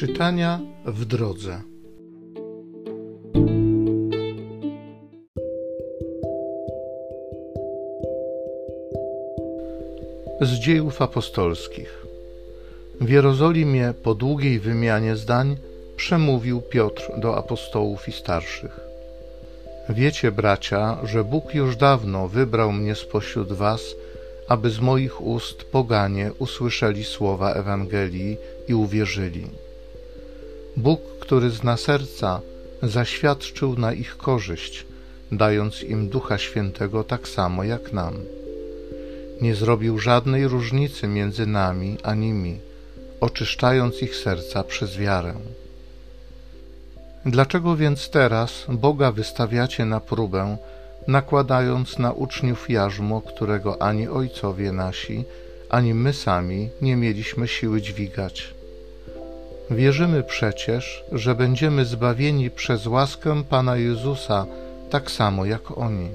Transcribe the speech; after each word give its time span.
Czytania 0.00 0.60
w 0.84 1.04
drodze. 1.04 1.60
Z 10.40 10.52
dziejów 10.52 11.02
apostolskich. 11.02 12.06
W 13.00 13.08
Jerozolimie 13.08 13.94
po 14.02 14.14
długiej 14.14 14.60
wymianie 14.60 15.16
zdań 15.16 15.56
przemówił 15.96 16.60
Piotr 16.60 17.10
do 17.18 17.36
apostołów 17.36 18.08
i 18.08 18.12
starszych. 18.12 18.80
Wiecie, 19.88 20.32
bracia, 20.32 20.98
że 21.04 21.24
Bóg 21.24 21.54
już 21.54 21.76
dawno 21.76 22.28
wybrał 22.28 22.72
mnie 22.72 22.94
spośród 22.94 23.52
was, 23.52 23.80
aby 24.48 24.70
z 24.70 24.80
moich 24.80 25.20
ust 25.20 25.64
poganie 25.64 26.30
usłyszeli 26.38 27.04
słowa 27.04 27.52
Ewangelii 27.52 28.36
i 28.68 28.74
uwierzyli. 28.74 29.69
Bóg, 30.76 31.00
który 31.20 31.50
zna 31.50 31.76
serca, 31.76 32.40
zaświadczył 32.82 33.78
na 33.78 33.92
ich 33.92 34.16
korzyść, 34.16 34.86
dając 35.32 35.82
im 35.82 36.08
Ducha 36.08 36.38
Świętego 36.38 37.04
tak 37.04 37.28
samo 37.28 37.64
jak 37.64 37.92
nam. 37.92 38.14
Nie 39.40 39.54
zrobił 39.54 39.98
żadnej 39.98 40.48
różnicy 40.48 41.08
między 41.08 41.46
nami 41.46 41.98
a 42.02 42.14
nimi, 42.14 42.58
oczyszczając 43.20 44.02
ich 44.02 44.16
serca 44.16 44.64
przez 44.64 44.96
wiarę. 44.96 45.34
Dlaczego 47.26 47.76
więc 47.76 48.10
teraz 48.10 48.66
Boga 48.68 49.12
wystawiacie 49.12 49.84
na 49.84 50.00
próbę, 50.00 50.56
nakładając 51.06 51.98
na 51.98 52.12
uczniów 52.12 52.70
jarzmo, 52.70 53.20
którego 53.20 53.82
ani 53.82 54.08
ojcowie 54.08 54.72
nasi, 54.72 55.24
ani 55.70 55.94
my 55.94 56.12
sami 56.12 56.68
nie 56.82 56.96
mieliśmy 56.96 57.48
siły 57.48 57.82
dźwigać? 57.82 58.59
Wierzymy 59.70 60.22
przecież, 60.22 61.04
że 61.12 61.34
będziemy 61.34 61.84
zbawieni 61.84 62.50
przez 62.50 62.86
łaskę 62.86 63.44
Pana 63.44 63.76
Jezusa, 63.76 64.46
tak 64.90 65.10
samo 65.10 65.44
jak 65.44 65.78
oni. 65.78 66.08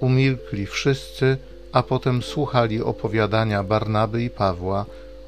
Umilkli 0.00 0.66
wszyscy, 0.66 1.36
a 1.72 1.82
potem 1.82 2.22
słuchali 2.22 2.82
opowiadania 2.82 3.62
Barnaby 3.62 4.22
i 4.22 4.30
Pawła 4.30 4.86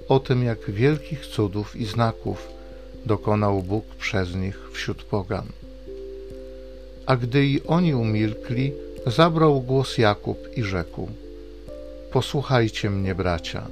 o 0.09 0.21
tym, 0.21 0.45
jak 0.45 0.71
wielkich 0.71 1.27
cudów 1.27 1.77
i 1.77 1.87
znaków 1.87 2.49
dokonał 3.07 3.63
Bóg 3.63 3.85
przez 3.85 4.35
nich 4.35 4.71
wśród 4.73 5.03
pogan. 5.03 5.47
A 7.07 7.17
gdy 7.17 7.47
i 7.47 7.63
oni 7.67 7.95
umilkli, 7.95 8.73
zabrał 9.07 9.61
głos 9.61 9.99
Jakub 9.99 10.39
i 10.57 10.63
rzekł: 10.63 11.09
Posłuchajcie 12.13 12.91
mnie, 12.91 13.15
bracia. 13.15 13.67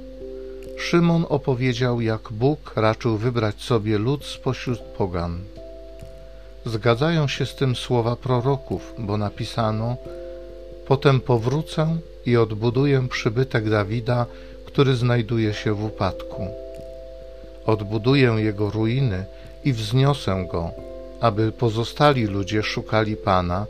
Szymon 0.77 1.25
opowiedział, 1.29 2.01
jak 2.01 2.21
Bóg 2.31 2.73
raczył 2.75 3.17
wybrać 3.17 3.61
sobie 3.61 3.97
lud 3.97 4.25
spośród 4.25 4.79
pogan. 4.79 5.43
Zgadzają 6.65 7.27
się 7.27 7.45
z 7.45 7.55
tym 7.55 7.75
słowa 7.75 8.15
proroków, 8.15 8.93
bo 8.99 9.17
napisano: 9.17 9.97
Potem 10.87 11.19
powrócę 11.19 11.97
i 12.25 12.37
odbuduję 12.37 13.07
przybytek 13.07 13.69
Dawida, 13.69 14.25
który 14.65 14.95
znajduje 14.95 15.53
się 15.53 15.73
w 15.73 15.83
upadku. 15.83 16.47
Odbuduję 17.65 18.35
jego 18.37 18.69
ruiny 18.69 19.25
i 19.65 19.73
wzniosę 19.73 20.47
go, 20.51 20.71
aby 21.21 21.51
pozostali 21.51 22.25
ludzie 22.25 22.63
szukali 22.63 23.15
Pana 23.15 23.65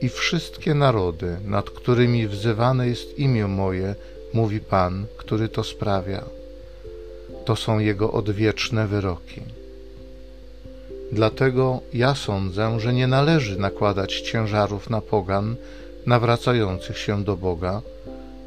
i 0.00 0.08
wszystkie 0.08 0.74
narody, 0.74 1.36
nad 1.44 1.70
którymi 1.70 2.28
wzywane 2.28 2.88
jest 2.88 3.18
imię 3.18 3.46
moje, 3.46 3.94
mówi 4.32 4.60
Pan, 4.60 5.06
który 5.16 5.48
to 5.48 5.64
sprawia. 5.64 6.41
To 7.44 7.56
są 7.56 7.78
Jego 7.78 8.12
odwieczne 8.12 8.86
wyroki. 8.86 9.40
Dlatego 11.12 11.80
ja 11.92 12.14
sądzę, 12.14 12.80
że 12.80 12.92
nie 12.92 13.06
należy 13.06 13.58
nakładać 13.58 14.20
ciężarów 14.20 14.90
na 14.90 15.00
pogan 15.00 15.56
nawracających 16.06 16.98
się 16.98 17.24
do 17.24 17.36
Boga, 17.36 17.82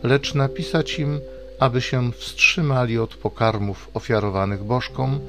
lecz 0.03 0.33
napisać 0.33 0.99
im, 0.99 1.19
aby 1.59 1.81
się 1.81 2.11
wstrzymali 2.11 2.99
od 2.99 3.15
pokarmów 3.15 3.89
ofiarowanych 3.93 4.63
bożkom, 4.63 5.19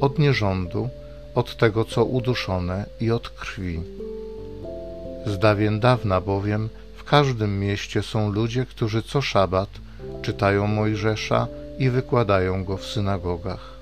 od 0.00 0.18
nierządu, 0.18 0.88
od 1.34 1.56
tego, 1.56 1.84
co 1.84 2.04
uduszone 2.04 2.86
i 3.00 3.10
od 3.10 3.28
krwi. 3.28 3.80
Z 5.26 5.38
dawien 5.38 5.80
dawna 5.80 6.20
bowiem 6.20 6.68
w 6.96 7.04
każdym 7.04 7.60
mieście 7.60 8.02
są 8.02 8.32
ludzie, 8.32 8.66
którzy 8.66 9.02
co 9.02 9.22
szabat 9.22 9.68
czytają 10.22 10.66
Mojżesza 10.66 11.46
i 11.78 11.90
wykładają 11.90 12.64
go 12.64 12.76
w 12.76 12.84
synagogach. 12.84 13.76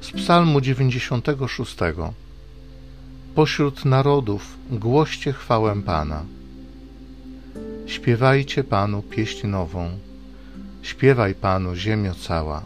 Z 0.00 0.12
Psalmu 0.16 0.60
96. 0.60 1.76
Pośród 3.34 3.84
narodów 3.84 4.56
głoście 4.70 5.32
chwałę 5.32 5.82
Pana. 5.82 6.24
Śpiewajcie 7.86 8.64
Panu 8.64 9.02
pieśń 9.02 9.46
nową. 9.46 9.90
Śpiewaj 10.82 11.34
Panu 11.34 11.74
ziemio 11.76 12.14
cała. 12.14 12.64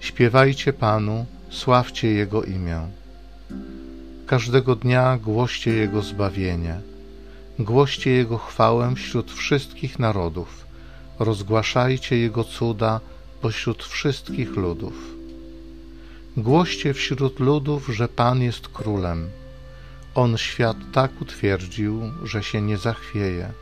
Śpiewajcie 0.00 0.72
Panu, 0.72 1.26
sławcie 1.50 2.08
Jego 2.08 2.42
imię. 2.42 2.80
Każdego 4.26 4.76
dnia 4.76 5.18
głoście 5.18 5.72
Jego 5.72 6.02
zbawienie. 6.02 6.80
Głoście 7.58 8.10
Jego 8.10 8.38
chwałę 8.38 8.94
wśród 8.94 9.32
wszystkich 9.32 9.98
narodów. 9.98 10.66
Rozgłaszajcie 11.18 12.18
Jego 12.18 12.44
cuda 12.44 13.00
pośród 13.40 13.84
wszystkich 13.84 14.56
ludów. 14.56 14.94
Głoście 16.36 16.94
wśród 16.94 17.40
ludów, 17.40 17.88
że 17.88 18.08
Pan 18.08 18.42
jest 18.42 18.68
królem. 18.68 19.30
On 20.14 20.38
świat 20.38 20.76
tak 20.92 21.20
utwierdził, 21.20 22.02
że 22.24 22.42
się 22.42 22.62
nie 22.62 22.78
zachwieje. 22.78 23.52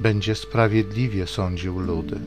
Będzie 0.00 0.34
sprawiedliwie 0.34 1.26
sądził 1.26 1.78
ludy. 1.78 2.20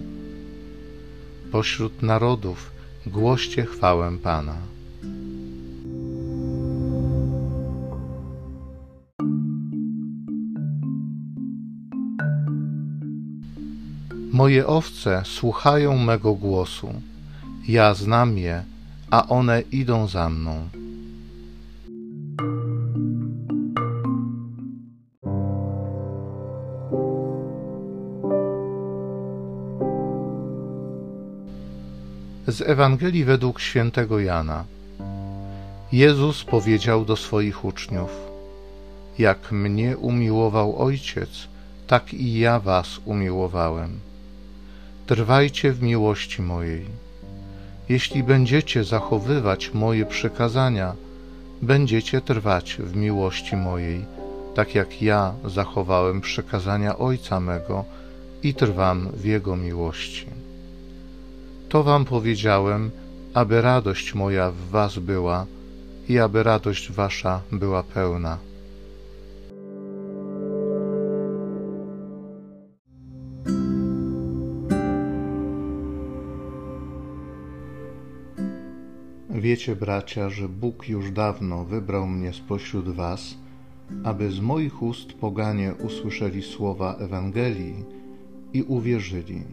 Pośród 1.51 2.01
narodów 2.01 2.71
głoście 3.05 3.65
chwałę 3.65 4.17
Pana. 4.23 4.74
Moje 14.35 14.67
owce 14.67 15.21
słuchają 15.25 15.97
mego 15.97 16.33
głosu. 16.35 16.89
Ja 17.67 17.93
znam 17.93 18.37
je, 18.37 18.63
a 19.11 19.27
one 19.27 19.61
idą 19.71 20.07
za 20.07 20.29
mną. 20.29 20.69
Z 32.47 32.61
Ewangelii 32.61 33.23
według 33.23 33.59
świętego 33.59 34.19
Jana. 34.19 34.63
Jezus 35.91 36.43
powiedział 36.43 37.05
do 37.05 37.15
swoich 37.15 37.65
uczniów: 37.65 38.11
Jak 39.19 39.51
mnie 39.51 39.97
umiłował 39.97 40.77
Ojciec, 40.77 41.47
tak 41.87 42.13
i 42.13 42.39
ja 42.39 42.59
was 42.59 42.99
umiłowałem. 43.05 44.14
Trwajcie 45.05 45.71
w 45.71 45.81
miłości 45.81 46.41
mojej. 46.41 46.85
Jeśli 47.89 48.23
będziecie 48.23 48.83
zachowywać 48.83 49.73
moje 49.73 50.05
przykazania, 50.05 50.93
będziecie 51.61 52.21
trwać 52.21 52.77
w 52.79 52.95
miłości 52.95 53.55
mojej, 53.55 54.05
tak 54.55 54.75
jak 54.75 55.01
ja 55.01 55.33
zachowałem 55.45 56.21
przykazania 56.21 56.97
Ojca 56.97 57.39
mego 57.39 57.85
i 58.43 58.53
trwam 58.53 59.09
w 59.13 59.25
Jego 59.25 59.55
miłości. 59.55 60.25
To 61.69 61.83
wam 61.83 62.05
powiedziałem, 62.05 62.91
aby 63.33 63.61
radość 63.61 64.13
moja 64.13 64.51
w 64.51 64.69
was 64.69 64.99
była 64.99 65.45
i 66.09 66.19
aby 66.19 66.43
radość 66.43 66.91
wasza 66.91 67.41
była 67.51 67.83
pełna. 67.83 68.37
Wiecie, 79.45 79.75
bracia, 79.75 80.29
że 80.29 80.49
Bóg 80.49 80.89
już 80.89 81.11
dawno 81.11 81.65
wybrał 81.65 82.07
mnie 82.07 82.33
spośród 82.33 82.89
was, 82.89 83.37
aby 84.03 84.31
z 84.31 84.39
moich 84.39 84.81
ust 84.81 85.13
poganie 85.13 85.73
usłyszeli 85.73 86.41
słowa 86.43 86.95
Ewangelii 86.95 87.85
i 88.53 88.63
uwierzyli. 88.63 89.43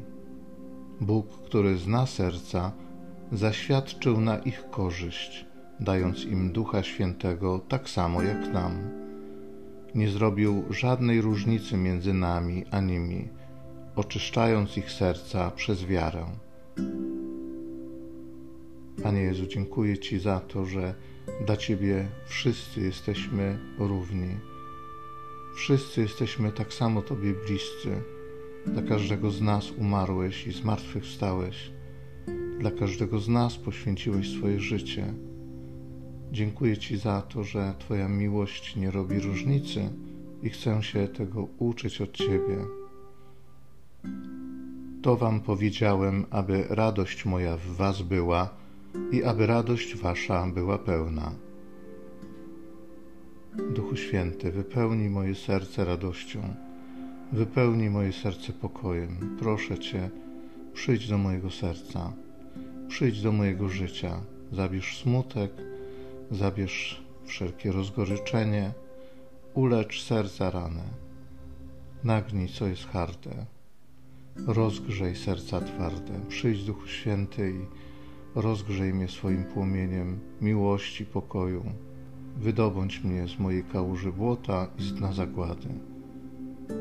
Bóg, 1.01 1.27
który 1.45 1.77
zna 1.77 2.07
serca, 2.07 2.73
zaświadczył 3.33 4.21
na 4.21 4.39
ich 4.39 4.71
korzyść, 4.71 5.47
dając 5.81 6.25
im 6.25 6.53
Ducha 6.53 6.83
Świętego 6.83 7.61
tak 7.69 7.89
samo 7.89 8.23
jak 8.23 8.53
nam. 8.53 8.73
nie 9.95 10.09
zrobił 10.09 10.65
żadnej 10.71 11.21
różnicy 11.21 11.77
między 11.77 12.15
nami 12.15 12.65
a 12.71 12.81
nimi, 12.81 13.29
oczyszczając 13.97 14.77
ich 14.77 14.91
serca 14.91 15.51
przez 15.51 15.85
wiarę. 15.85 16.27
Panie 19.03 19.21
Jezu, 19.21 19.47
dziękuję 19.47 19.99
Ci 19.99 20.19
za 20.19 20.41
to, 20.41 20.65
że 20.65 20.95
dla 21.47 21.57
Ciebie 21.57 22.09
wszyscy 22.27 22.81
jesteśmy 22.81 23.59
równi. 23.79 24.37
Wszyscy 25.57 26.01
jesteśmy 26.01 26.53
tak 26.53 26.73
samo 26.75 27.03
Tobie 27.03 27.35
bliscy. 27.47 28.03
Dla 28.67 28.83
każdego 28.83 29.31
z 29.31 29.41
nas 29.41 29.71
umarłeś 29.71 30.47
i 30.47 30.53
zmartwychwstałeś. 30.53 31.73
Dla 32.59 32.71
każdego 32.71 33.19
z 33.19 33.29
nas 33.29 33.57
poświęciłeś 33.57 34.31
swoje 34.31 34.61
życie. 34.61 35.15
Dziękuję 36.33 36.77
Ci 36.77 36.97
za 36.97 37.23
to, 37.23 37.45
że 37.45 37.75
Twoja 37.79 38.09
miłość 38.09 38.77
nie 38.77 38.91
robi 38.91 39.21
różnicy 39.21 39.91
i 40.43 40.51
chcę 40.51 40.83
się 40.83 41.09
tego 41.09 41.49
uczyć 41.59 42.01
od 42.01 42.13
Ciebie. 42.13 42.59
To 45.03 45.17
Wam 45.17 45.41
powiedziałem, 45.41 46.27
aby 46.31 46.65
radość 46.69 47.25
moja 47.25 47.57
w 47.57 47.67
Was 47.67 48.03
była 48.03 48.62
i 49.13 49.25
aby 49.25 49.47
radość 49.47 49.97
Wasza 49.97 50.47
była 50.47 50.79
pełna. 50.79 51.33
Duchu 53.75 53.97
Święty, 53.97 54.53
wypełnij 54.53 55.11
moje 55.11 55.35
serce 55.35 55.85
radością, 55.85 56.55
wypełnij 57.33 57.91
moje 57.91 58.13
serce 58.13 58.53
pokojem. 58.53 59.37
Proszę 59.41 59.79
Cię, 59.79 60.11
przyjdź 60.73 61.09
do 61.09 61.19
mojego 61.19 61.51
serca, 61.51 62.13
przyjdź 62.89 63.23
do 63.23 63.33
mojego 63.33 63.69
życia, 63.69 64.21
zabierz 64.53 65.03
smutek, 65.03 65.53
zabierz 66.31 67.03
wszelkie 67.25 67.73
rozgoryczenie, 67.73 68.73
ulecz 69.55 70.03
serca 70.03 70.51
ranę, 70.51 70.85
nagnij, 72.05 72.49
co 72.49 72.67
jest 72.67 72.87
harde, 72.87 73.47
rozgrzej 74.47 75.17
serca 75.17 75.61
twarde, 75.61 76.21
przyjdź 76.29 76.65
Duchu 76.65 76.87
Święty 76.87 77.51
i 77.51 77.92
rozgrzej 78.35 78.95
mnie 78.95 79.09
swoim 79.09 79.45
płomieniem 79.45 80.21
miłości, 80.41 81.07
pokoju, 81.07 81.65
wydobądź 82.37 83.05
mnie 83.05 83.29
z 83.29 83.39
mojej 83.39 83.65
kałuży 83.65 84.13
błota 84.13 84.69
i 84.79 84.83
z 84.83 84.95
dna 84.95 85.13
zagłady. 85.13 85.69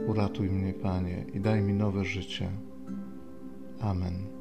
Uratuj 0.08 0.50
mnie, 0.50 0.74
Panie, 0.74 1.26
i 1.34 1.40
daj 1.40 1.62
mi 1.62 1.74
nowe 1.74 2.06
życie. 2.06 2.50
Amen. 3.80 4.41